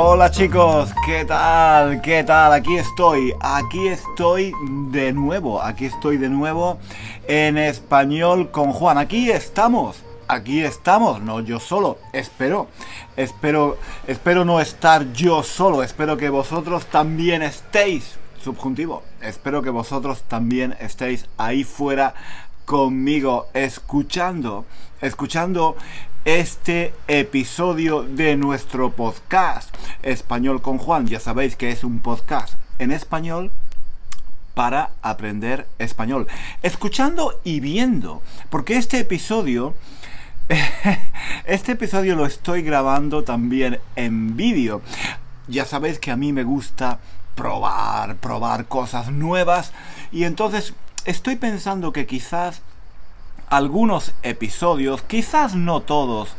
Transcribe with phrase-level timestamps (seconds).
[0.00, 2.00] Hola chicos, ¿qué tal?
[2.00, 2.52] ¿Qué tal?
[2.52, 4.52] Aquí estoy, aquí estoy
[4.92, 6.78] de nuevo, aquí estoy de nuevo
[7.26, 8.96] en español con Juan.
[8.96, 9.96] Aquí estamos,
[10.28, 12.68] aquí estamos, no yo solo, espero,
[13.16, 20.22] espero, espero no estar yo solo, espero que vosotros también estéis, subjuntivo, espero que vosotros
[20.28, 22.14] también estéis ahí fuera
[22.66, 24.64] conmigo, escuchando,
[25.00, 25.74] escuchando
[26.28, 31.06] este episodio de nuestro podcast Español con Juan.
[31.06, 33.50] Ya sabéis que es un podcast en español
[34.52, 36.28] para aprender español.
[36.60, 39.74] Escuchando y viendo, porque este episodio...
[41.46, 44.82] Este episodio lo estoy grabando también en vídeo.
[45.46, 46.98] Ya sabéis que a mí me gusta
[47.36, 49.72] probar, probar cosas nuevas
[50.12, 50.74] y entonces
[51.06, 52.60] estoy pensando que quizás
[53.50, 56.34] algunos episodios, quizás no todos,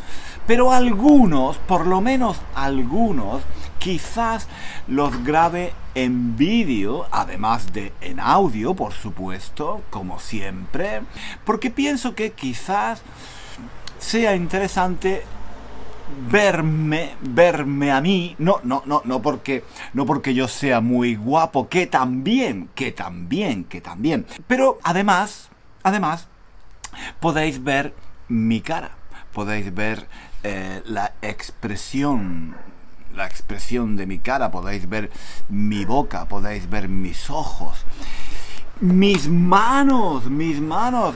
[0.48, 3.44] pero algunos, por lo menos algunos,
[3.78, 4.48] quizás
[4.88, 11.02] los grabe en vídeo, además de en audio, por supuesto, como siempre,
[11.46, 13.02] porque pienso que quizás
[14.00, 15.24] sea interesante
[16.32, 19.64] verme, verme a mí, no, no, no, no porque,
[19.94, 25.50] no porque yo sea muy guapo, que también, que también, que también, pero además,
[25.84, 26.28] además,
[27.20, 27.94] podéis ver
[28.28, 28.92] mi cara,
[29.34, 30.08] podéis ver
[30.44, 32.56] eh, la expresión
[33.16, 35.12] la expresión de mi cara, podéis ver
[35.50, 37.84] mi boca, podéis ver mis ojos,
[38.80, 41.16] mis manos, mis manos.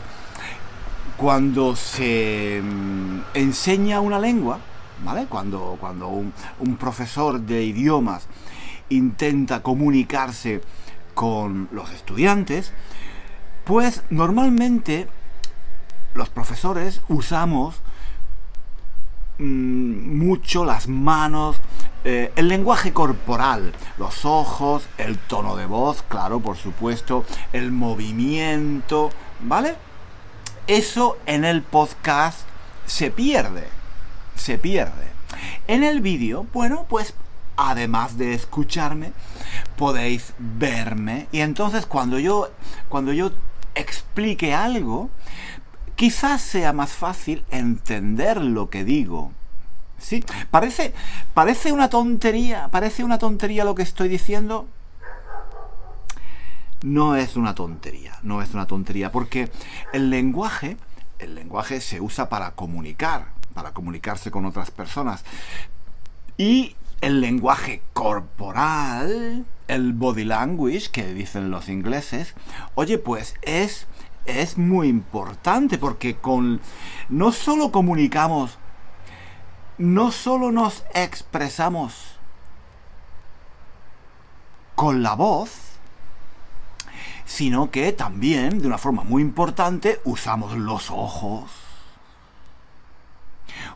[1.16, 4.60] Cuando se mm, enseña una lengua,
[5.06, 5.28] ¿vale?
[5.28, 8.28] Cuando, cuando un, un profesor de idiomas
[8.90, 10.62] intenta comunicarse
[11.14, 12.74] con los estudiantes,
[13.64, 15.08] pues normalmente
[16.14, 17.76] los profesores usamos
[19.40, 21.58] mm, mucho las manos,
[22.06, 29.10] eh, el lenguaje corporal, los ojos, el tono de voz, claro, por supuesto, el movimiento,
[29.42, 29.76] ¿vale?
[30.68, 32.42] Eso en el podcast
[32.86, 33.68] se pierde,
[34.36, 35.08] se pierde.
[35.68, 37.14] En el vídeo, bueno, pues
[37.58, 39.14] además de escucharme,
[39.78, 42.50] podéis verme y entonces cuando yo
[42.90, 43.32] cuando yo
[43.76, 45.10] explique algo,
[45.96, 49.32] quizás sea más fácil entender lo que digo.
[49.98, 50.24] ¿Sí?
[50.52, 50.94] Parece,
[51.34, 54.68] parece una tontería, parece una tontería lo que estoy diciendo.
[56.84, 59.50] No es una tontería, no es una tontería, porque
[59.94, 60.76] el lenguaje,
[61.20, 65.24] el lenguaje se usa para comunicar, para comunicarse con otras personas.
[66.38, 72.34] Y el lenguaje corporal, el body language que dicen los ingleses,
[72.76, 73.88] oye, pues es
[74.26, 76.62] es muy importante porque con
[77.10, 78.58] no solo comunicamos,
[79.78, 82.18] no solo nos expresamos
[84.76, 85.52] con la voz,
[87.26, 91.50] sino que también, de una forma muy importante, usamos los ojos,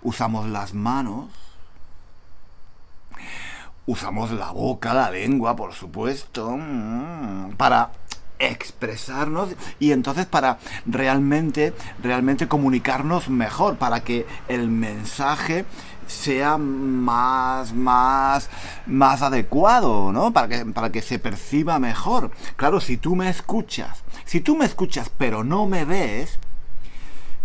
[0.01, 1.29] usamos las manos,
[3.85, 7.91] usamos la boca, la lengua, por supuesto, mm, para
[8.39, 9.49] expresarnos
[9.79, 15.65] y entonces para realmente realmente comunicarnos mejor para que el mensaje
[16.07, 18.49] sea más más
[18.85, 20.31] más adecuado, ¿no?
[20.31, 22.31] Para que para que se perciba mejor.
[22.55, 26.39] Claro, si tú me escuchas, si tú me escuchas pero no me ves,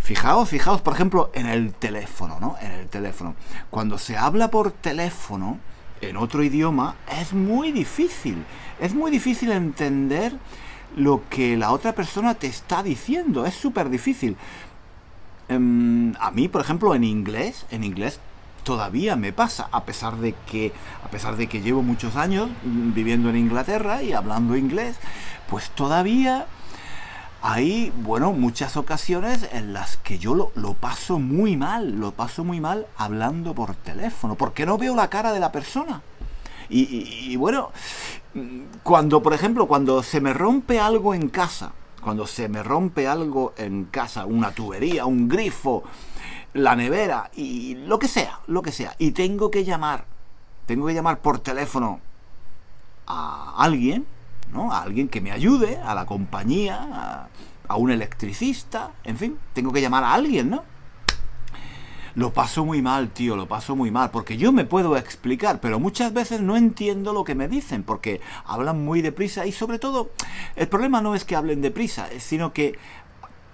[0.03, 2.57] Fijaos, fijaos, por ejemplo, en el teléfono, ¿no?
[2.61, 3.37] En el teléfono.
[3.71, 5.61] Cuando se habla por teléfono
[6.01, 8.45] en otro idioma, es muy difícil.
[8.81, 10.33] Es muy difícil entender
[10.97, 13.47] lo que la otra persona te está diciendo.
[13.47, 14.37] Es súper difícil.
[15.49, 18.21] Em, a mí, por ejemplo, en inglés, en inglés
[18.65, 20.73] todavía me pasa, a pesar de que,
[21.05, 24.97] a pesar de que llevo muchos años viviendo en Inglaterra y hablando inglés,
[25.51, 26.47] pues todavía
[27.43, 32.45] hay, bueno, muchas ocasiones en las que yo lo, lo, paso muy mal, lo paso
[32.45, 36.03] muy mal hablando por teléfono, porque no veo la cara de la persona.
[36.75, 37.71] Y, bueno,
[38.83, 43.53] cuando, por ejemplo, cuando se me rompe algo en casa, cuando se me rompe algo
[43.59, 45.85] en casa, una tubería, un grifo,
[46.55, 50.07] la nevera y lo que sea, lo que sea, y tengo que llamar,
[50.67, 52.01] tengo que llamar por teléfono
[53.07, 54.07] a alguien,
[54.53, 54.73] ¿no?
[54.73, 57.29] A alguien que me ayude, a la compañía, a,
[57.69, 60.72] a un electricista, en fin, tengo que llamar a alguien, ¿no?
[62.15, 65.81] Lo paso muy mal, tío, lo paso muy mal, porque yo me puedo explicar, pero
[65.81, 70.11] muchas veces no entiendo lo que me dicen, porque hablan muy deprisa y sobre todo,
[70.55, 72.79] el problema no es que hablen deprisa, sino que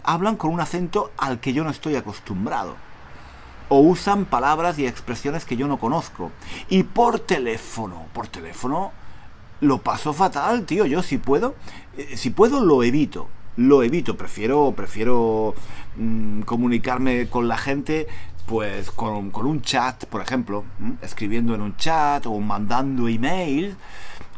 [0.03, 2.75] hablan con un acento al que yo no estoy acostumbrado.
[3.69, 6.33] O usan palabras y expresiones que yo no conozco.
[6.71, 8.93] Y por teléfono, por teléfono,
[9.61, 10.87] lo paso fatal, tío.
[10.87, 11.55] Yo si puedo,
[11.99, 13.29] eh, si puedo lo evito
[13.59, 15.53] lo evito, prefiero, prefiero
[15.97, 18.07] mm, comunicarme con la gente
[18.49, 20.65] pues con, un chat, por ejemplo,
[21.03, 23.77] escribiendo en un chat o mandando email,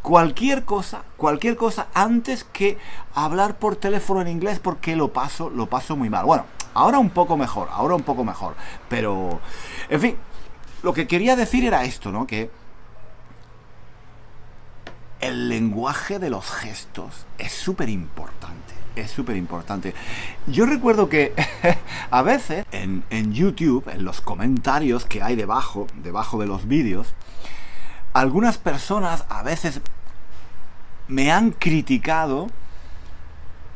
[0.03, 2.77] cualquier cosa, cualquier cosa antes que
[3.15, 6.25] hablar por teléfono en inglés porque lo paso, lo paso muy mal.
[6.27, 8.57] Bueno, ahora un poco mejor, ahora un poco mejor,
[8.89, 9.41] pero
[9.89, 10.17] en fin,
[10.83, 12.27] lo que quería decir era esto, ¿no?
[12.27, 12.51] Que
[15.21, 19.95] el lenguaje de los gestos es súper importante es súper importante.
[20.47, 21.33] Yo recuerdo que
[22.11, 27.15] a veces en, YouTube, en los comentarios que hay debajo, debajo de los vídeos,
[28.13, 29.81] algunas personas a veces
[31.09, 32.49] me han criticado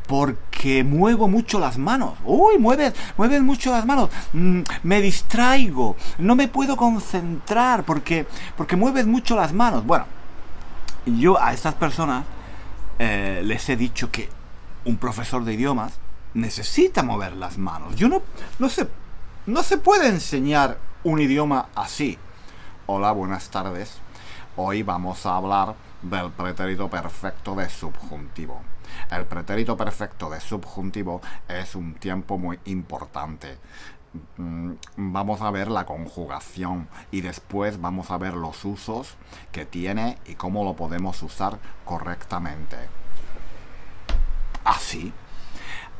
[0.06, 2.14] porque muevo mucho las manos.
[2.24, 4.10] Uy, mueves, mueves mucho las manos.
[4.32, 5.96] Mm, me distraigo.
[6.18, 8.26] No me puedo concentrar porque,
[8.56, 9.86] porque mueves mucho las manos.
[9.86, 10.06] Bueno,
[11.06, 12.24] yo a estas personas
[12.98, 14.28] eh, les he dicho que
[14.84, 15.98] un profesor de idiomas
[16.34, 17.96] necesita mover las manos.
[17.96, 18.22] Yo no,
[18.58, 18.88] no sé,
[19.46, 22.18] no se puede enseñar un idioma así.
[22.86, 23.98] Hola, buenas tardes.
[24.56, 28.60] Hoy vamos a hablar del pretérito perfecto de subjuntivo.
[29.10, 33.58] El pretérito perfecto de subjuntivo es un tiempo muy importante.
[34.36, 39.16] Mm, vamos a ver la conjugación y después vamos a ver los usos
[39.50, 42.76] que tiene y cómo lo podemos usar correctamente
[44.64, 45.12] así.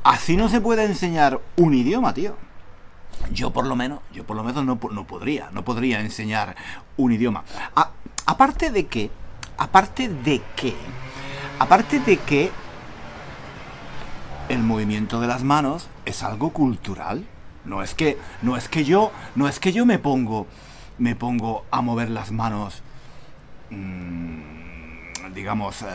[0.03, 2.37] Así no se puede enseñar un idioma, tío.
[3.33, 6.57] Yo por lo menos, yo por lo menos no, podría, no podría enseñar
[6.97, 7.45] un idioma.
[8.27, 9.11] aparte de que,
[9.57, 10.75] aparte de que,
[11.59, 12.51] aparte de que
[14.49, 17.27] el movimiento de las manos es algo cultural.
[17.65, 20.47] No es que, no es que yo, no es que yo me pongo,
[20.99, 22.83] me pongo a mover las manos.
[23.71, 24.64] Mmm,
[25.35, 25.87] digamos, eh,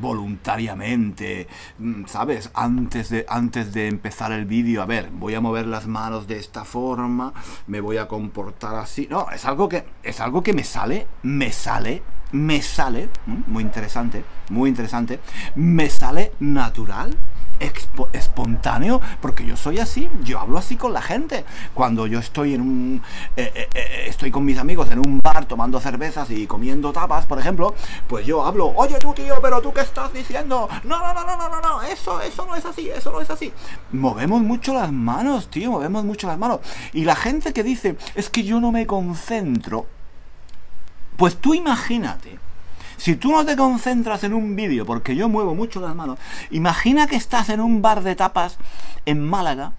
[0.00, 1.46] voluntariamente,
[1.78, 2.50] mm, ¿sabes?
[2.54, 6.38] Antes de, antes de empezar el vídeo, a ver, voy a mover las manos de
[6.38, 7.32] esta forma,
[7.66, 9.06] me voy a comportar así.
[9.10, 12.02] No, es algo que, es algo que me sale, me sale,
[12.34, 15.20] me sale, muy interesante, muy interesante,
[15.54, 17.16] me sale natural
[18.12, 21.44] espontáneo, porque yo soy así, yo hablo así con la gente.
[21.72, 23.02] Cuando yo estoy en un.
[23.36, 27.24] Eh, eh, eh, estoy con mis amigos en un bar tomando cervezas y comiendo tapas,
[27.26, 27.74] por ejemplo,
[28.08, 30.68] pues yo hablo, oye tú tío, pero tú qué estás diciendo.
[30.82, 33.30] No, no, no, no, no, no, no, eso, eso no es así, eso no es
[33.30, 33.52] así.
[33.92, 36.58] Movemos mucho las manos, tío, movemos mucho las manos.
[36.92, 39.86] Y la gente que dice, es que yo no me concentro,
[41.16, 42.38] pues tú imagínate
[42.96, 46.18] si tú no te concentras en un vídeo, porque yo muevo mucho las manos,
[46.50, 48.56] imagina que estás en un bar de tapas
[49.04, 49.72] en Málaga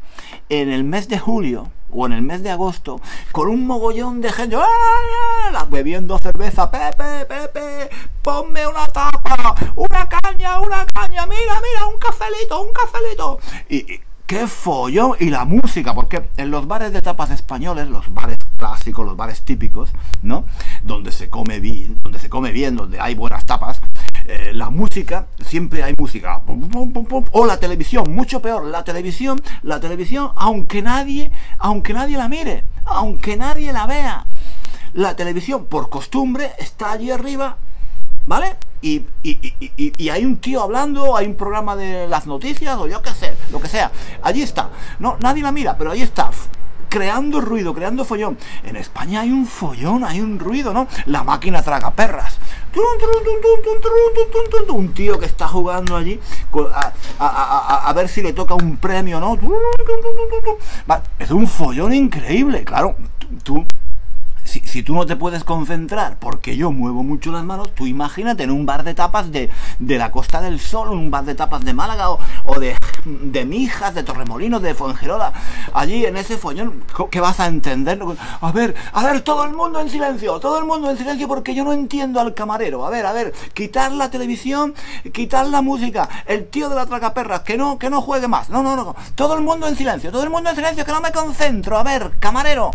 [0.50, 3.02] en el mes de julio o en el mes de agosto
[3.32, 5.66] con un mogollón de gente ¡ah!
[5.70, 7.90] bebiendo cerveza, Pepe, Pepe,
[8.22, 13.40] ponme una tapa, una caña, una caña, mira, mira, un cafelito, un cafelito.
[13.70, 15.16] y ¡Qué follón!
[15.20, 19.44] Y la música, porque en los bares de tapas españoles, los bares clásicos, los bares
[19.44, 19.92] típicos,
[20.24, 20.46] ¿no?
[20.84, 23.82] Donde se come bien, donde se come bien, donde hay buenas tapas,
[24.26, 26.42] eh, la música, siempre hay música.
[27.34, 32.64] o la televisión, mucho peor, la televisión, la televisión, aunque nadie, aunque nadie la mire,
[32.86, 34.26] aunque nadie la vea,
[34.94, 37.58] la televisión, por costumbre, está allí arriba
[38.26, 38.56] ¿vale?
[38.82, 39.06] Y,
[40.10, 43.60] hay un tío hablando, hay un programa de las noticias, o yo qué sé, lo
[43.60, 43.92] que sea.
[44.22, 44.70] Allí está.
[45.00, 46.30] No, nadie la mira, pero ahí está.
[46.88, 48.38] Creando ruido, creando follón.
[48.64, 50.88] En España hay un follón, hay un ruido, ¿no?
[51.08, 52.38] La máquina traga perras.
[54.70, 56.20] Un tío que está jugando allí
[57.20, 59.38] a, ver si le toca un premio, ¿no?
[61.18, 62.64] Es un follón increíble.
[62.64, 62.96] Claro,
[63.44, 63.66] tú
[64.46, 68.44] si, si, tú no te puedes concentrar porque yo muevo mucho las manos, tú imagínate
[68.44, 69.50] en un bar de tapas de,
[69.80, 73.46] de la Costa del Sol, un bar de tapas de Málaga o, o de, de
[73.46, 75.34] Mijas, de Torremolinos, de Fuengirola,
[75.74, 78.00] allí en ese follón, ¿qué vas a entender?
[78.42, 81.54] A ver, a ver, todo el mundo en silencio, todo el mundo en silencio porque
[81.54, 82.86] yo no entiendo al camarero.
[82.86, 84.74] A ver, a ver, quitar la televisión,
[85.12, 88.50] quitar la música, el tío de la tracaperras, que no, que no juegue más.
[88.50, 91.02] No, no, no, todo el mundo en silencio, todo el mundo en silencio, que no
[91.02, 91.78] me concentro.
[91.78, 92.72] A ver, camarero.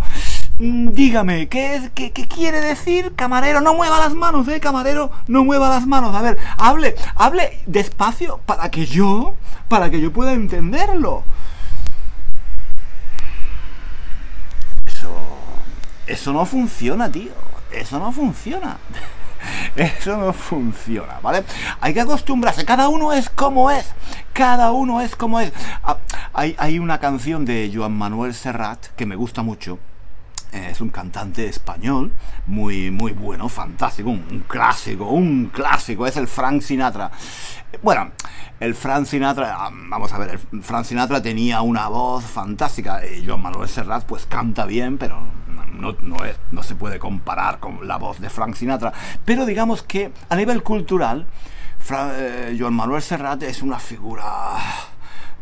[0.61, 3.63] Mm, dígame, ¿qué, es, qué, ¿qué, quiere decir, camarero?
[3.63, 5.11] No mueva las manos, ¿eh, camarero?
[5.27, 6.15] No mueva las manos.
[6.15, 9.35] A ver, hable, hable despacio para que yo,
[9.69, 11.25] para que yo pueda entenderlo.
[14.85, 15.11] Eso,
[16.07, 17.33] eso no funciona, tío.
[17.73, 18.77] Eso no funciona.
[19.77, 21.45] Eso no funciona, ¿vale?
[21.81, 23.87] Hay que acostumbrarse, cada uno es como es,
[24.35, 25.51] cada uno es como es.
[25.83, 25.97] Ah,
[26.35, 29.79] hay, hay una canción de Joan Manuel Serrat que me gusta mucho,
[30.53, 32.13] es un cantante español
[32.47, 37.11] muy, muy bueno, fantástico, un, clásico, un clásico, es el Frank Sinatra.
[37.83, 38.11] Bueno,
[38.59, 43.43] el Frank Sinatra, vamos a ver, el Frank Sinatra tenía una voz fantástica, y Joan
[43.43, 45.19] Manuel Serrat pues canta bien, pero
[45.73, 48.93] no, no, es, no se puede comparar con la voz de Frank Sinatra.
[49.25, 51.27] Pero digamos que a nivel cultural,
[51.91, 54.25] eh, Joan Manuel Serrat es una figura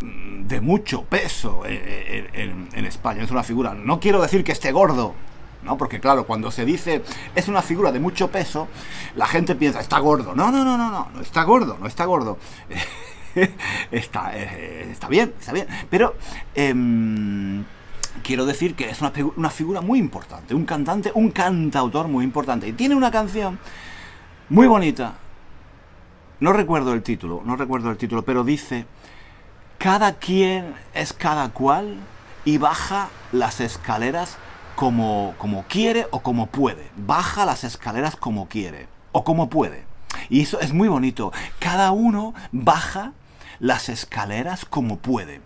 [0.00, 3.22] de mucho peso en, España.
[3.22, 3.74] Es una figura.
[3.74, 5.14] No quiero decir que esté gordo,
[5.62, 5.76] ¿no?
[5.76, 7.02] Porque claro, cuando se dice
[7.34, 8.68] es una figura de mucho peso,
[9.16, 10.34] la gente piensa, está gordo.
[10.34, 12.38] No, no, no, no, no, no está gordo, no está gordo.
[13.90, 15.66] está, eh, está bien, está bien.
[15.90, 16.14] Pero
[16.54, 16.74] eh,
[18.22, 22.68] quiero decir que es una, una figura muy importante, un cantante, un cantautor muy importante.
[22.68, 23.58] Y tiene una canción
[24.48, 25.14] muy bonita.
[26.40, 28.86] No recuerdo el título, no recuerdo el título, pero dice
[29.78, 31.96] cada quien es cada cual
[32.44, 34.36] y baja las escaleras
[34.74, 36.90] como, como quiere o como puede.
[36.96, 39.84] Baja las escaleras como quiere o como puede.
[40.28, 41.32] Y eso es muy bonito.
[41.60, 43.12] Cada uno baja
[43.60, 45.40] las escaleras como puede.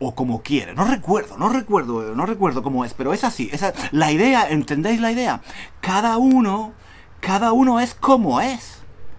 [0.00, 0.74] O como quiere.
[0.74, 3.50] No recuerdo, no recuerdo, no recuerdo cómo es, pero es así.
[3.90, 5.42] La idea, ¿entendéis la idea?
[5.80, 6.72] Cada uno,
[7.20, 8.78] cada uno es como es.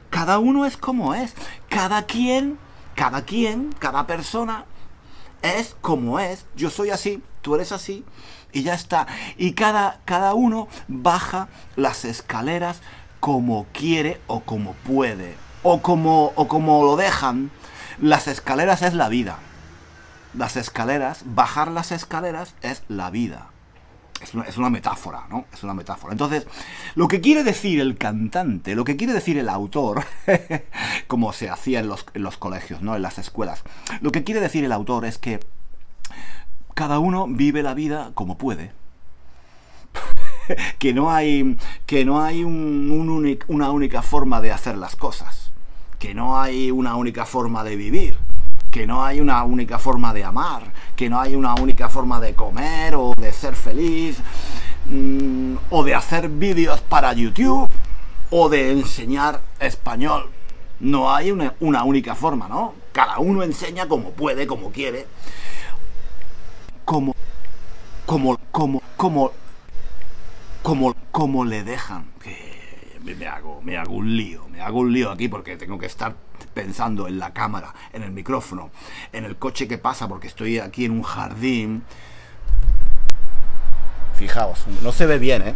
[0.09, 1.35] Cada uno es como es.
[1.67, 2.57] Cada quien
[2.99, 4.65] cada quien, cada persona
[5.41, 6.45] es como es.
[6.57, 8.03] Yo soy así, tú eres así
[8.51, 9.07] y ya está.
[9.37, 12.81] Y cada, cada uno baja las escaleras
[13.21, 15.37] como quiere o como puede.
[15.63, 17.51] O como, o como lo dejan.
[18.01, 19.39] Las escaleras es la vida.
[20.33, 23.48] Las escaleras, bajar las escaleras es la vida.
[24.21, 25.45] Es una, es una, metáfora, ¿no?
[25.53, 26.11] Es una metáfora.
[26.11, 26.45] Entonces,
[26.95, 30.03] lo que quiere decir el cantante, lo que quiere decir el autor,
[31.07, 32.95] como se hacía en los, en los colegios, ¿no?
[32.95, 33.63] En las escuelas,
[34.01, 35.39] lo que quiere decir el autor es que
[36.73, 38.71] cada uno vive la vida como puede.
[40.79, 45.51] que no hay, que no hay una única forma de hacer las cosas.
[45.97, 48.28] Que no hay una única forma de vivir
[48.71, 52.35] que no hay una única forma de amar, que no hay una única forma de
[52.35, 54.19] comer o de ser feliz,
[54.85, 57.67] mmm, o de hacer vídeos para YouTube,
[58.29, 60.29] o de enseñar español.
[60.79, 62.73] No hay una, una, única forma, ¿no?
[62.93, 65.07] Cada uno enseña como puede, como quiere,
[66.85, 67.13] como,
[68.05, 69.31] como, como, como,
[70.63, 72.05] como, como le dejan.
[72.23, 72.48] Que
[73.15, 76.15] me hago, me hago un lío, me hago un lío aquí porque tengo que estar
[76.53, 78.71] pensando en la cámara, en el micrófono,
[79.13, 81.83] en el coche que pasa, porque estoy aquí en un jardín.
[84.15, 85.55] Fijaos, no se ve bien, ¿eh?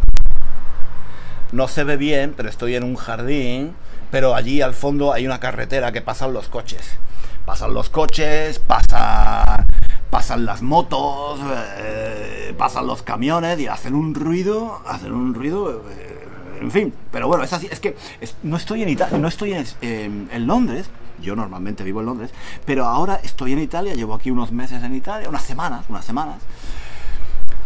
[1.52, 3.74] No se ve bien, pero estoy en un jardín,
[4.10, 6.98] pero allí al fondo hay una carretera que pasan los coches.
[7.44, 9.66] Pasan los coches, pasan,
[10.10, 11.38] pasan las motos,
[11.78, 15.84] eh, pasan los camiones y hacen un ruido, hacen un ruido...
[15.90, 16.13] Eh,
[16.60, 17.96] en fin, pero bueno, es así, es que
[18.42, 22.30] no estoy en Italia, no estoy en, en, en, Londres, yo normalmente vivo en Londres,
[22.64, 26.36] pero ahora estoy en Italia, llevo aquí unos meses en Italia, unas semanas, unas semanas.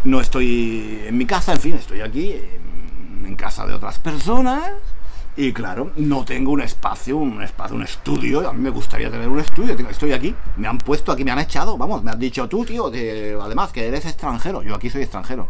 [0.04, 4.72] No estoy en mi casa, en fin, estoy aquí en, en casa de otras personas.
[5.40, 8.48] Y claro, no tengo un espacio, un espacio, un estudio.
[8.48, 9.76] A mí me gustaría tener un estudio.
[9.88, 10.34] Estoy aquí.
[10.56, 11.78] Me han puesto aquí, me han echado.
[11.78, 12.90] Vamos, me han dicho tú, tío.
[12.90, 14.64] De, además, que eres extranjero.
[14.64, 15.46] Yo aquí soy extranjero.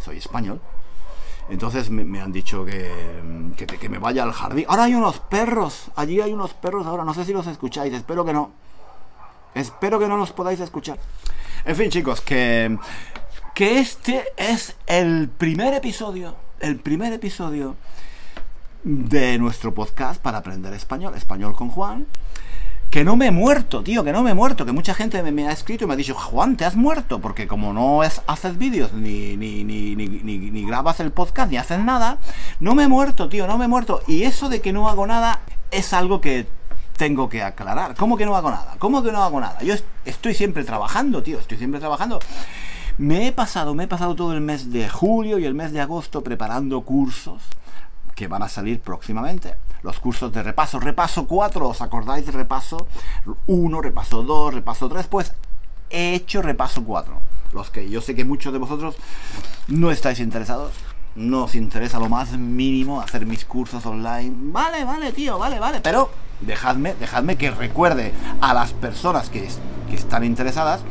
[0.00, 0.60] Soy español.
[1.50, 2.90] Entonces me, han dicho que,
[3.56, 4.66] que, que, me vaya al jardín.
[4.68, 5.90] Ahora hay unos perros.
[5.96, 7.04] Allí hay unos perros ahora.
[7.04, 7.92] No sé si los escucháis.
[7.94, 8.50] Espero que no.
[9.54, 10.98] Espero que no los podáis escuchar.
[11.64, 12.78] En fin, chicos, que,
[13.54, 16.36] que este es el primer episodio.
[16.60, 17.76] El primer episodio
[18.84, 21.14] de nuestro podcast para aprender español.
[21.14, 22.06] Español con Juan.
[22.90, 25.46] Que no me he muerto, tío, que no me he muerto, que mucha gente me,
[25.46, 28.56] ha escrito y me ha dicho, Juan, te has muerto, porque como no es, haces
[28.56, 32.18] vídeos, ni, ni, ni, ni, grabas el podcast, ni haces nada,
[32.60, 34.00] no me he muerto, tío, no me he muerto.
[34.06, 35.40] Y eso de que no hago nada
[35.70, 36.46] es algo que
[36.96, 37.94] tengo que aclarar.
[37.94, 38.76] ¿Cómo que no hago nada?
[38.78, 39.60] ¿Cómo que no hago nada?
[39.62, 39.74] Yo
[40.06, 42.20] estoy siempre trabajando, tío, estoy siempre trabajando.
[42.96, 45.80] Me he pasado, me he pasado todo el mes de julio y el mes de
[45.80, 47.42] agosto preparando cursos
[48.14, 49.54] que van a salir próximamente.
[49.82, 52.86] Los cursos de repaso, repaso 4, ¿os acordáis repaso
[53.46, 55.06] 1, repaso 2, repaso 3?
[55.06, 55.34] Pues
[55.90, 57.20] he hecho repaso 4.
[57.52, 58.96] Los que yo sé que muchos de vosotros
[59.68, 60.72] no estáis interesados,
[61.14, 64.32] no os interesa lo más mínimo hacer mis cursos online.
[64.52, 65.80] Vale, vale, tío, vale, vale.
[65.80, 69.48] Pero dejadme, dejadme que recuerde a las personas que,
[69.88, 70.82] que están interesadas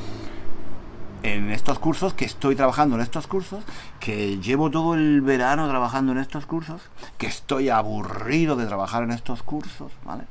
[1.24, 3.64] en estos cursos, que estoy trabajando en estos cursos,
[4.00, 6.82] que llevo todo el verano trabajando en estos cursos,
[7.18, 10.24] que estoy aburrido de trabajar en estos cursos, ¿vale?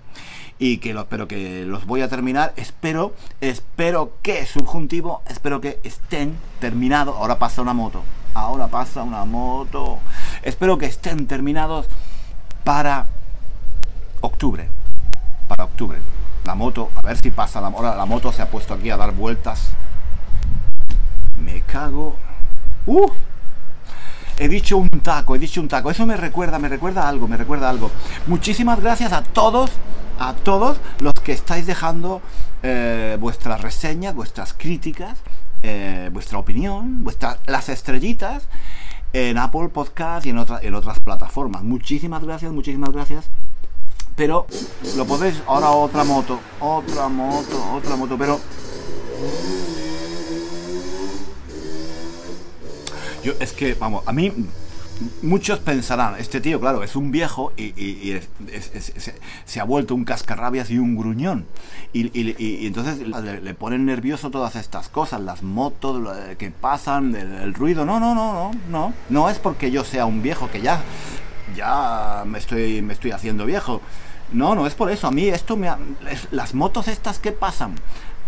[0.59, 5.81] Y que lo, pero que los voy a terminar, espero, espero que, subjuntivo, espero que
[5.85, 7.15] estén terminados.
[7.17, 8.03] Ahora pasa una moto,
[8.33, 9.99] ahora pasa una moto.
[10.43, 11.87] Espero que estén terminados
[12.65, 13.07] para
[14.23, 14.69] octubre,
[15.49, 15.99] para octubre.
[16.45, 18.97] La moto, a ver si pasa la, ahora la moto se ha puesto aquí a
[18.97, 19.73] dar vueltas
[21.43, 22.17] me cago.
[22.87, 23.11] ¡Uh!
[24.39, 25.91] He dicho un taco, he dicho un taco.
[25.91, 27.91] Eso me recuerda, me recuerda algo, me recuerda algo.
[28.27, 29.71] Muchísimas gracias a todos,
[30.19, 32.21] a todos los que estáis dejando
[32.63, 35.19] eh, vuestras reseñas, vuestras críticas,
[35.63, 38.47] eh, vuestra opinión, vuestras, las estrellitas
[39.15, 41.63] en Apple Podcast y en, en otras plataformas.
[41.63, 43.31] Muchísimas gracias, muchísimas gracias.
[44.17, 44.47] Pero
[44.97, 48.41] lo podéis, ahora otra moto, otra moto, otra moto, pero
[53.41, 54.33] es que, vamos, a mí
[55.23, 58.19] muchos pensarán, este tío, claro, es un viejo y,
[59.45, 61.47] se ha vuelto un cascarrabias y un gruñón.
[61.93, 67.85] Y, entonces le, ponen nervioso todas estas cosas, las motos que pasan, el, ruido.
[67.85, 68.95] No, no, no, no, no.
[69.09, 70.83] No es porque yo sea un viejo, que ya,
[71.55, 73.81] ya me estoy, me estoy haciendo viejo.
[74.33, 75.07] No, no es por eso.
[75.07, 75.71] A mí esto me
[76.31, 77.77] las motos estas que pasan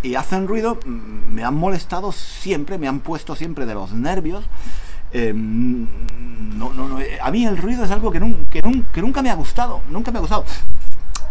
[0.02, 4.44] y hacen ruido mm, me han molestado siempre, me han puesto siempre de los nervios.
[5.12, 5.86] Em,
[6.58, 9.80] no, no, no, eh, a mí el ruido es algo que, nunca me ha gustado,
[9.88, 10.44] nunca me ha gustado.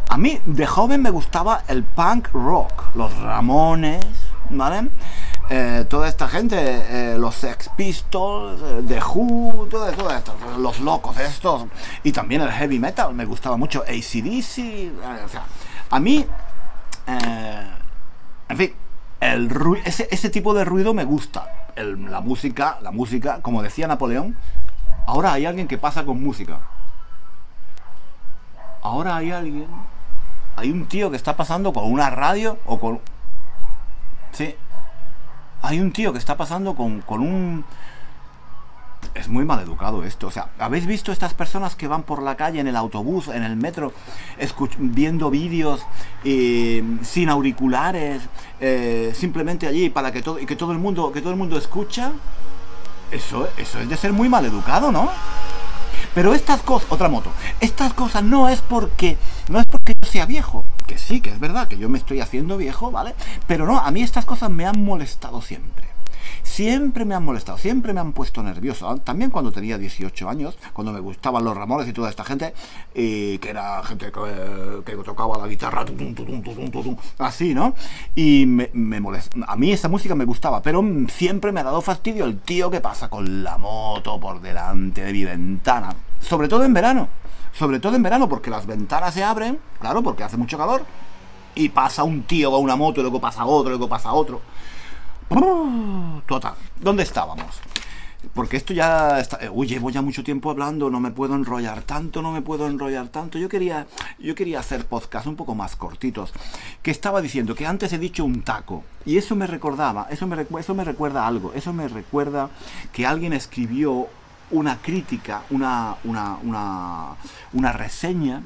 [0.10, 4.06] A mí de joven me gustaba el punk rock, los Ramones,
[4.50, 4.90] ¿vale?
[5.50, 11.66] Eh, toda esta gente, eh, los Sex Pistols, The Who, todo, esto, los locos estos,
[12.04, 14.92] y también el heavy metal, me gustaba mucho ACDC,
[15.26, 15.44] o sea,
[15.90, 16.26] a mí,
[18.50, 18.74] en fin,
[19.86, 24.36] ese tipo de ruido me gusta la música, la música, como decía Napoleón,
[25.06, 26.60] ahora hay alguien que pasa con música.
[28.82, 29.68] Ahora hay alguien,
[30.56, 33.00] hay un tío que está pasando con una radio o con...
[34.32, 34.56] Sí,
[35.62, 37.66] hay un tío que está pasando con, con un
[39.18, 40.28] es muy mal educado esto.
[40.28, 43.44] O sea, ¿habéis visto estas personas que van por la calle, en el autobús, en
[43.44, 43.94] el metro,
[44.78, 45.86] viendo vídeos
[46.24, 48.22] eh, sin auriculares,
[48.60, 52.14] eh, simplemente allí para que todo, que todo el mundo, que todo el mundo escucha?
[53.12, 55.10] Eso, eso es de ser muy mal educado, ¿no?
[56.14, 59.18] Pero estas cosas, otra moto, estas cosas no es porque,
[59.50, 62.22] no es porque yo sea viejo, que sí, que es verdad que yo me estoy
[62.22, 63.14] haciendo viejo, ¿vale?
[63.46, 65.97] Pero no, a mí estas cosas me han molestado siempre
[66.48, 68.98] siempre me han molestado, siempre me han puesto nervioso.
[69.04, 72.54] También cuando tenía 18 años, cuando me gustaban los Ramones y toda esta gente,
[72.94, 75.86] que era gente que, tocaba la guitarra,
[77.20, 77.76] así, ¿no?
[78.16, 79.02] Y me, me
[79.46, 82.82] A mí esa música me gustaba, pero siempre me ha dado fastidio el tío que
[82.82, 85.94] pasa con la moto por delante de mi ventana.
[86.20, 87.08] Sobre todo en verano.
[87.54, 90.86] Sobre todo en verano, porque las ventanas se abren, claro, porque hace mucho calor,
[91.56, 94.42] y pasa un tío con una moto, y luego pasa otro, y luego pasa otro.
[95.30, 96.54] Total.
[96.80, 97.62] ¿Dónde estábamos?
[98.34, 99.38] Porque esto ya está.
[99.38, 102.68] Eh, uy, llevo ya mucho tiempo hablando, no me puedo enrollar tanto, no me puedo
[102.68, 103.38] enrollar tanto.
[103.38, 103.88] Yo quería,
[104.20, 106.34] yo quería hacer podcast un poco más cortitos.
[106.82, 108.84] Que estaba diciendo que antes he dicho un taco.
[109.06, 111.54] Y eso me recordaba, eso me, eso me recuerda algo.
[111.54, 112.50] Eso me recuerda
[112.92, 114.08] que alguien escribió
[114.50, 117.16] una crítica, una, una, una,
[117.54, 118.42] una reseña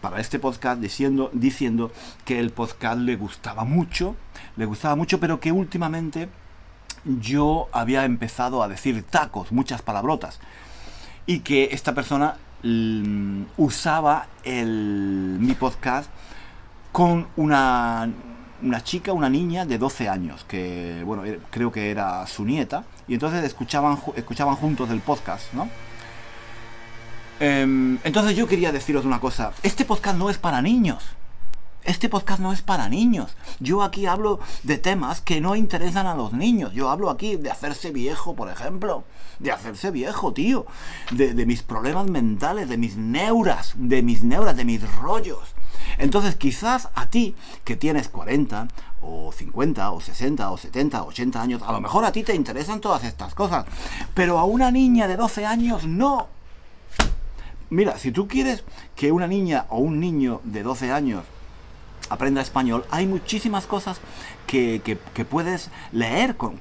[0.00, 1.92] para este podcast diciendo, diciendo
[2.24, 4.16] que el podcast le gustaba mucho,
[4.56, 6.28] le gustaba mucho, pero que últimamente
[7.04, 10.40] yo había empezado a decir tacos, muchas palabrotas,
[11.26, 16.10] y que esta persona mm, usaba el, mi podcast
[16.92, 18.10] con una,
[18.62, 23.14] una chica, una niña de 12 años, que bueno, creo que era su nieta, y
[23.14, 25.68] entonces escuchaban, escuchaban juntos el podcast, ¿no?
[27.40, 29.52] Em, entonces yo quería deciros una cosa.
[29.62, 31.02] Este podcast no es para niños.
[31.84, 33.34] este podcast no es para niños.
[33.58, 36.74] Yo aquí hablo de temas que no interesan a los niños.
[36.74, 39.04] Yo hablo aquí de hacerse viejo, por ejemplo.
[39.38, 40.66] De hacerse viejo, tío.
[41.12, 45.54] De, mis problemas mentales, de mis neuras, de mis neuras, de mis rollos.
[45.96, 48.68] Entonces quizás a ti, que tienes 40
[49.00, 52.34] o 50 o 60 o 70 o 80 años, a lo mejor a ti te
[52.34, 53.64] interesan todas estas cosas,
[54.12, 56.39] pero a una niña de 12 años no.
[57.70, 58.64] Mira, si tú quieres
[58.96, 61.24] que una niña o un niño de 12 años
[62.08, 64.00] aprenda español, hay muchísimas cosas
[64.46, 64.98] que,
[65.30, 66.54] puedes leer con,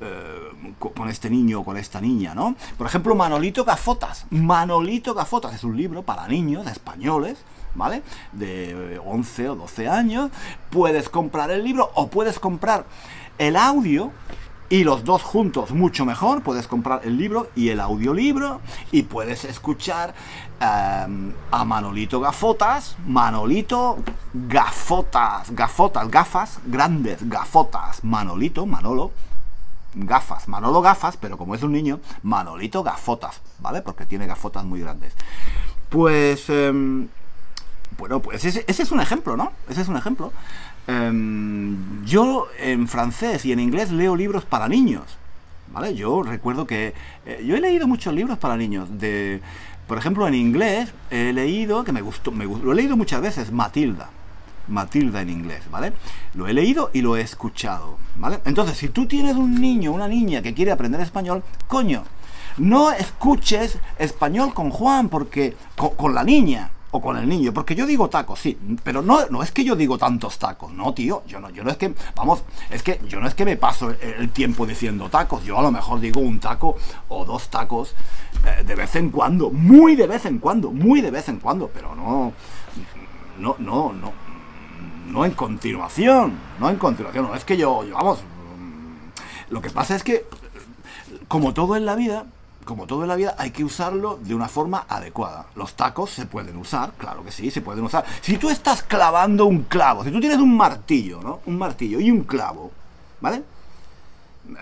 [0.00, 2.56] eh, con, con, este niño o con esta niña, ¿no?
[2.76, 4.26] Por ejemplo, Manolito Gafotas.
[4.30, 7.38] Manolito Gafotas es un libro para niños españoles
[7.74, 8.02] ¿vale?
[8.32, 10.30] De 11 o 12 años,
[10.70, 12.84] puedes comprar el libro o puedes comprar
[13.38, 14.10] el audio
[14.70, 16.42] y los dos juntos mucho mejor.
[16.42, 18.60] Puedes comprar el libro y el audiolibro
[18.92, 20.14] y puedes escuchar
[20.60, 23.98] em, a Manolito Gafotas, Manolito
[24.32, 29.10] Gafotas, Gafotas, gafas grandes, Gafotas, Manolito, Manolo.
[29.92, 33.82] Gafas, Manolo gafas, pero como es un niño, Manolito gafotas, ¿vale?
[33.82, 35.14] Porque tiene gafotas muy grandes.
[35.88, 37.08] Pues em,
[37.98, 39.52] bueno, pues ese, es un ejemplo, ¿no?
[39.68, 40.32] Ese es un ejemplo.
[40.90, 45.04] Em, yo en francés y en inglés leo libros para niños,
[45.72, 45.94] ¿vale?
[45.94, 46.94] Yo recuerdo que
[47.26, 48.88] eh, yo he leído muchos libros para niños.
[48.98, 49.40] De,
[49.86, 53.52] por ejemplo, en inglés he leído, que me gustó, me lo he leído muchas veces,
[53.52, 54.10] Matilda.
[54.66, 55.92] Matilda en inglés, ¿vale?
[56.34, 58.40] Lo he leído y lo he escuchado, ¿vale?
[58.44, 62.04] Entonces, si tú tienes un niño, una niña que quiere aprender español, coño,
[62.58, 67.86] no escuches español con Juan, porque con la niña, o con el niño, porque yo
[67.86, 71.38] digo tacos, sí, pero no, no es que yo digo tantos tacos, no, tío, yo
[71.38, 74.30] no, yo no es que, vamos, es que yo no es que me paso el
[74.30, 76.76] tiempo diciendo tacos, yo a lo mejor digo un taco
[77.08, 77.94] o dos tacos
[78.44, 81.68] eh, de vez en cuando, muy de vez en cuando, muy de vez en cuando,
[81.72, 82.32] pero no,
[83.38, 84.12] no, no, no,
[85.06, 88.18] no en continuación, no en continuación, no es que yo, yo vamos,
[89.48, 90.26] lo que pasa es que,
[91.28, 92.26] como todo en la vida,
[92.70, 95.46] como todo en la vida, hay que usarlo de una forma adecuada.
[95.56, 98.04] Los tacos se pueden usar, claro que sí, se pueden usar.
[98.20, 101.40] Si tú estás clavando un clavo, si tú tienes un martillo, ¿no?
[101.46, 102.70] Un martillo y un clavo,
[103.20, 103.42] ¿vale?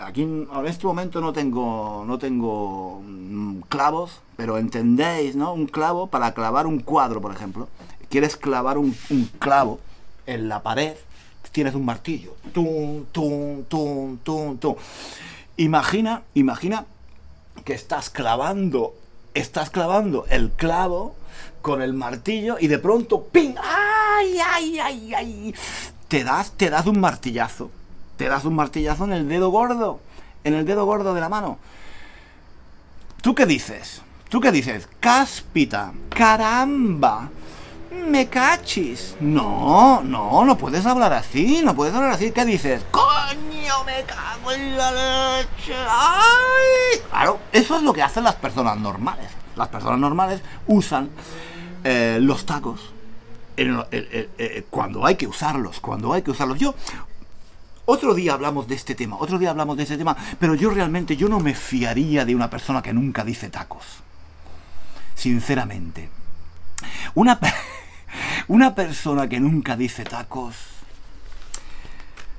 [0.00, 5.52] Aquí en este momento no tengo, no tengo mm, clavos, pero entendéis, ¿no?
[5.52, 7.68] Un clavo para clavar un cuadro, por ejemplo.
[8.08, 8.96] Quieres clavar un,
[9.38, 9.80] clavo
[10.24, 10.94] en la pared,
[11.52, 12.36] tienes un martillo.
[12.54, 14.76] Tum, tum, tum, tum, tum.
[15.58, 16.86] Imagina, imagina
[17.64, 18.94] que estás clavando,
[19.34, 21.14] estás clavando el clavo
[21.62, 23.54] con el martillo y de pronto ¡ping!
[23.62, 25.54] ¡Ay, ay, ay, ay!
[26.08, 27.70] Te das, te das un martillazo.
[28.16, 30.00] Te das un martillazo en el dedo gordo,
[30.44, 31.58] en el dedo gordo de la mano.
[33.22, 34.02] ¿Tú qué dices?
[34.28, 34.88] ¿Tú qué dices?
[35.00, 37.30] Cáspita, caramba,
[38.06, 39.16] me cachis.
[39.20, 42.30] No, no, no puedes hablar así, no puedes hablar así.
[42.30, 42.84] ¿Qué dices?
[42.90, 45.74] Coño, me cago en la leche.
[45.88, 47.00] ¡Ay!
[47.10, 49.30] Claro, eso es lo que hacen las personas normales.
[49.56, 51.10] Las personas normales usan
[51.84, 52.92] eh, los tacos
[53.56, 56.58] eh, cuando hay que usarlos, cuando hay que usarlos.
[56.58, 56.74] Yo
[57.90, 61.16] otro día hablamos de este tema, otro día hablamos de este tema, pero yo realmente
[61.16, 63.84] yo no me fiaría de una persona que nunca dice tacos.
[65.14, 66.10] Sinceramente.
[67.14, 67.40] Una
[68.48, 70.54] Una persona que nunca dice tacos.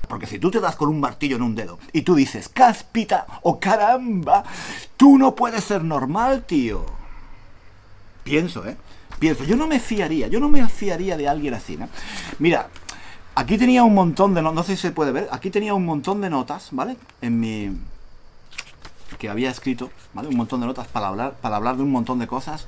[0.08, 3.28] Porque si tú te das con un martillo en un dedo y tú dices cáspita
[3.44, 4.44] o caramba,
[4.98, 6.84] tú no puedes ser normal, tío.
[8.24, 8.76] Pienso, ¿eh?
[9.20, 11.90] Pienso, yo no me fiaría, yo no me fiaría de alguien así, ¿no?
[12.40, 12.70] Mira,
[13.36, 15.86] aquí tenía un montón de notas, no sé si se puede ver, aquí tenía un
[15.86, 16.98] montón de notas, ¿vale?
[17.22, 17.78] En mi...
[19.18, 20.30] que había escrito, ¿vale?
[20.30, 22.66] Un montón de notas para hablar, para hablar de un montón de cosas.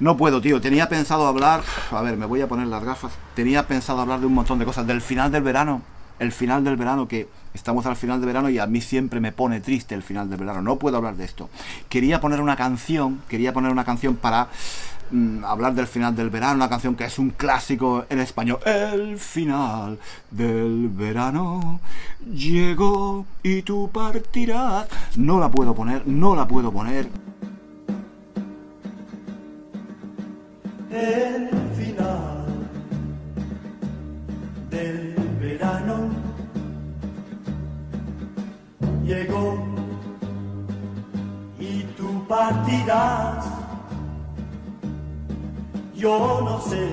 [0.00, 0.60] No puedo, tío.
[0.60, 1.62] Tenía pensado hablar.
[1.92, 3.12] A ver, me voy a poner las gafas.
[3.34, 4.86] Tenía pensado hablar de un montón de cosas.
[4.86, 5.82] Del final del verano.
[6.18, 9.32] El final del verano, que estamos al final del verano y a mí siempre me
[9.32, 10.62] pone triste el final del verano.
[10.62, 11.48] No puedo hablar de esto.
[11.88, 13.22] Quería poner una canción.
[13.28, 14.48] Quería poner una canción para
[15.10, 16.56] mm, hablar del final del verano.
[16.56, 18.58] Una canción que es un clásico en español.
[18.64, 19.98] El final
[20.30, 21.80] del verano
[22.32, 24.86] llegó y tú partirás.
[25.16, 27.08] No la puedo poner, no la puedo poner.
[30.94, 32.44] El final
[34.70, 35.96] del verano
[39.04, 39.66] llegó
[41.58, 43.44] y tú partirás.
[45.96, 46.88] Yo no sé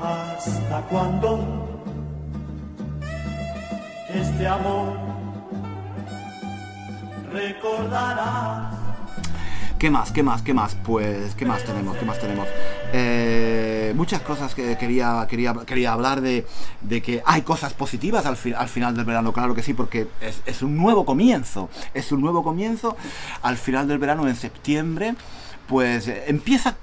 [0.00, 1.30] hasta cuándo
[4.08, 4.96] este amor
[7.32, 8.73] recordarás.
[9.84, 10.12] ¿Qué más?
[10.12, 10.40] ¿Qué más?
[10.40, 10.76] ¿Qué más?
[10.76, 11.98] Pues, ¿qué más tenemos?
[11.98, 12.48] ¿Qué más tenemos?
[12.94, 16.46] Eh, muchas cosas que quería, quería, quería hablar de,
[16.80, 20.08] de que hay cosas positivas al, fi- al final del verano, claro que sí, porque
[20.46, 22.96] es, un nuevo comienzo, es un nuevo comienzo
[23.42, 25.16] al final del verano, en septiembre,
[25.68, 26.76] pues eh, empieza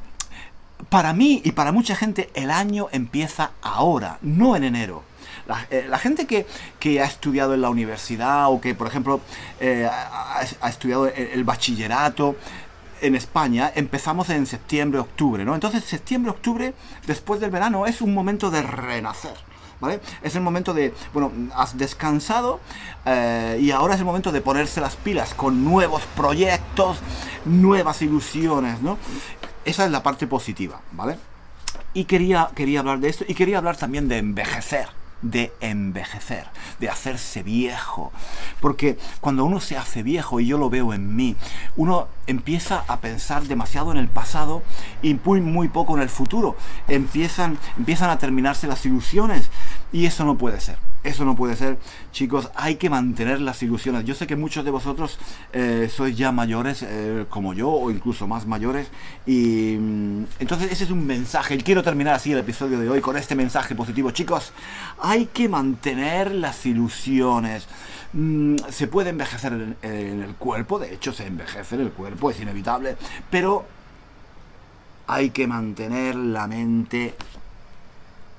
[0.90, 5.02] para mí y para mucha gente el año empieza ahora, no en enero.
[5.48, 6.46] La, eh, gente que,
[6.80, 9.22] que ha estudiado en la universidad o que, por ejemplo,
[9.60, 12.36] ha, estudiado el bachillerato
[13.02, 15.54] en España, empezamos en septiembre, octubre, ¿no?
[15.56, 16.74] Entonces, septiembre, octubre,
[17.06, 19.36] después del verano, es un momento de renacer.
[19.80, 20.00] ¿Vale?
[20.22, 22.60] Es el momento de, bueno, has descansado
[23.04, 27.00] eh, y ahora es el momento de ponerse las pilas con nuevos proyectos,
[27.46, 29.00] nuevas ilusiones, ¿no?
[29.66, 31.18] Esa es la parte positiva, ¿vale?
[31.96, 34.88] Y quería, quería hablar de esto y quería hablar también de envejecer,
[35.22, 36.46] de envejecer,
[36.80, 38.12] de hacerse viejo.
[38.60, 41.36] Porque cuando uno se hace viejo, y yo lo veo en mí,
[41.76, 44.64] uno empieza a pensar demasiado en el pasado
[45.02, 46.56] y muy, muy poco en el futuro.
[46.88, 49.50] Empiezan, empiezan a terminarse las ilusiones
[49.92, 50.91] y eso no puede ser.
[51.04, 51.80] Eso no puede ser,
[52.12, 54.06] chicos, hay que mantener las ilusiones.
[54.06, 55.18] Yo sé que muchos de vosotros
[55.52, 58.88] eh, sois ya mayores eh, como yo o incluso más mayores
[59.26, 61.56] y mm, entonces ese es un mensaje.
[61.56, 64.12] Y quiero terminar así el episodio de hoy con este mensaje positivo.
[64.12, 64.54] Chicos,
[65.02, 67.68] hay que mantener las ilusiones.
[68.14, 72.30] Mm, se puede envejecer en, en el cuerpo, de hecho se envejece en el cuerpo,
[72.30, 72.96] es inevitable,
[73.32, 73.66] pero
[75.08, 77.16] hay que mantener la mente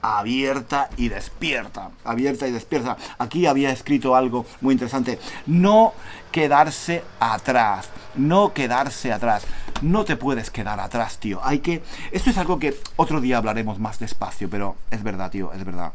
[0.02, 1.90] abierta y despierta.
[2.04, 2.96] Abierta y despierta.
[3.18, 5.18] Aquí había escrito algo muy interesante.
[5.46, 5.94] No
[6.32, 7.88] quedarse atrás.
[8.16, 9.44] No quedarse atrás.
[9.80, 11.40] No te puedes quedar atrás, tío.
[11.44, 11.82] Hay que...
[12.10, 15.92] Esto es algo que otro día hablaremos más despacio, pero es verdad, tío, es verdad.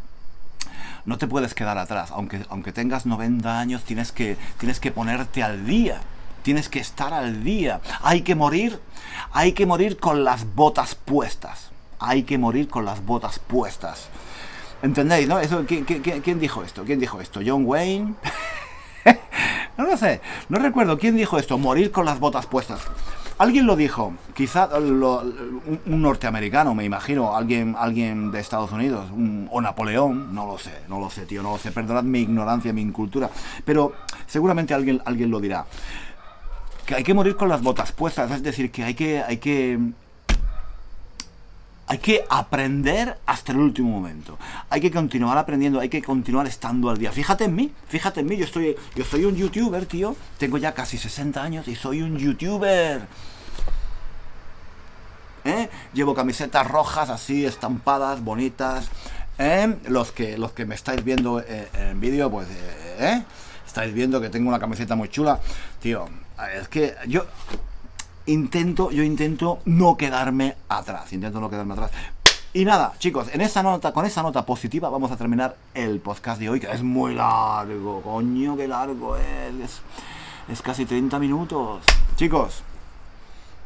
[1.06, 2.12] No te puedes quedar atrás.
[2.12, 6.02] Aunque, aunque tengas 90 años, tienes que, tienes que ponerte al día.
[6.44, 7.82] Tienes que estar al día.
[8.02, 8.80] Hay que morir.
[9.34, 14.10] Hay que morir con las botas puestas hay que morir con las botas puestas.
[14.82, 15.40] ¿Entendéis, no?
[15.40, 16.84] Eso, ¿quién, dijo esto?
[16.84, 17.42] ¿Quién dijo esto?
[17.46, 18.14] ¿John Wayne?
[19.78, 22.82] no lo sé, no recuerdo quién dijo esto, morir con las botas puestas.
[23.40, 29.62] Alguien lo dijo, quizá un, norteamericano, me imagino, alguien, alguien de Estados Unidos, un, o
[29.62, 32.82] Napoleón, no lo sé, no lo sé, tío, no lo sé, perdonad mi ignorancia, mi
[32.82, 33.30] incultura,
[33.64, 33.94] pero
[34.26, 35.66] seguramente alguien, alguien lo dirá.
[36.86, 39.78] Que hay que morir con las botas puestas, es decir, que hay que, hay que
[41.90, 44.38] hay que aprender hasta el último momento.
[44.70, 47.14] Hay que continuar aprendiendo, hay que continuar estando al día.
[47.14, 48.36] Fíjate en mí, fíjate en mí.
[48.36, 50.16] Yo estoy, yo soy un youtuber, tío.
[50.38, 53.08] Tengo ya casi 60 años y soy un youtuber.
[55.46, 55.70] ¿Eh?
[55.94, 58.90] Llevo camisetas rojas así, estampadas, bonitas.
[59.40, 59.78] ¿Eh?
[59.88, 62.50] Los, que, los que me estáis viendo eh, en vídeo, pues,
[63.00, 63.24] ¿eh?
[63.66, 65.40] Estáis viendo que tengo una camiseta muy chula.
[65.80, 66.10] Tío,
[66.60, 67.26] es que yo
[68.28, 71.92] intento, yo intento no quedarme atrás, intento no quedarme atrás.
[72.54, 76.40] Y nada, chicos, en esa nota, con esa nota positiva vamos a terminar el podcast
[76.40, 79.82] de hoy, que es muy largo, coño, qué largo es, es,
[80.50, 81.84] es casi 30 minutos.
[82.16, 82.64] Chicos,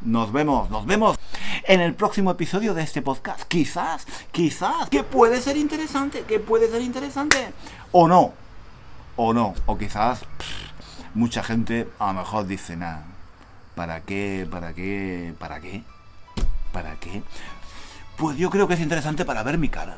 [0.01, 1.17] nos vemos, nos vemos
[1.63, 3.43] en el próximo episodio de este podcast.
[3.43, 7.53] Quizás, quizás, que puede ser interesante, que puede ser interesante,
[7.91, 8.33] o no,
[9.15, 10.25] o no, o quizás
[11.13, 13.10] mucha gente a lo mejor dice nada.
[13.75, 14.47] ¿Para qué?
[14.49, 15.33] ¿Para qué?
[15.39, 15.83] ¿Para qué?
[16.71, 17.23] ¿Para qué?
[18.17, 19.97] Pues yo creo que es interesante para ver mi cara.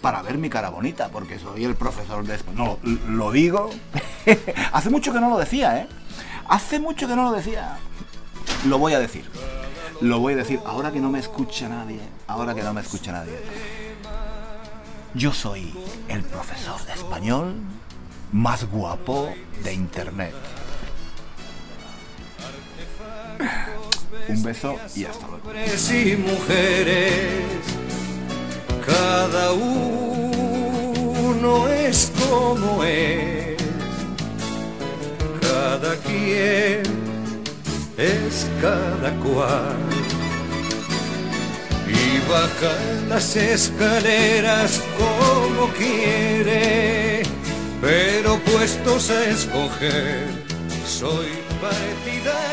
[0.00, 2.78] Para ver mi cara bonita, porque soy el profesor de español.
[2.82, 3.70] No, lo digo.
[4.72, 5.88] Hace mucho que no lo decía, ¿eh?
[6.48, 7.78] Hace mucho que no lo decía.
[8.66, 9.28] Lo voy a decir.
[10.00, 12.00] Lo voy a decir ahora que no me escucha nadie.
[12.26, 13.38] Ahora que no me escucha nadie.
[15.14, 15.74] Yo soy
[16.08, 17.54] el profesor de español
[18.32, 20.34] más guapo de internet.
[24.28, 25.50] Un beso y hasta luego.
[25.90, 27.64] Y mujeres,
[28.86, 30.38] cada uno
[31.68, 33.56] es como es,
[35.40, 36.82] cada quien
[37.96, 39.76] es cada cual.
[41.86, 42.76] Y baja
[43.08, 47.22] las escaleras como quiere,
[47.80, 50.26] pero puestos a escoger,
[50.86, 51.28] soy
[51.60, 52.47] partidario.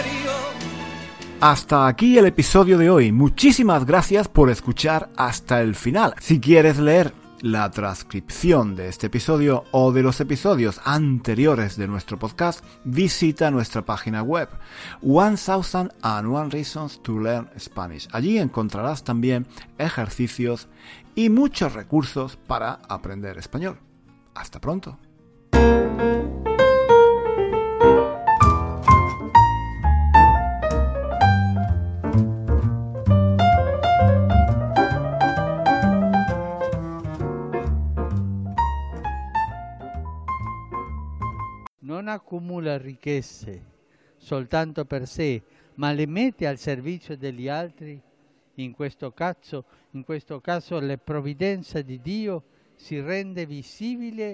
[1.42, 3.12] Hasta aquí el episodio de hoy.
[3.12, 6.16] Muchísimas gracias por escuchar hasta el final.
[6.20, 12.18] Si quieres leer la transcripción de este episodio o de los episodios anteriores de nuestro
[12.18, 14.48] podcast, visita nuestra página web
[15.04, 18.08] One Thousand and One Reasons to Learn Spanish.
[18.14, 19.46] Allí encontrarás también
[19.78, 20.70] ejercicios
[21.16, 23.78] y muchos recursos para aprender español.
[24.34, 24.98] Hasta pronto.
[42.06, 43.74] Non accumula ricchezze
[44.18, 45.42] soltanto per sé,
[45.76, 48.00] ma le mette al servizio degli altri,
[48.56, 52.44] in questo caso, in questo caso la provvidenza di Dio
[52.76, 54.34] si rende visibile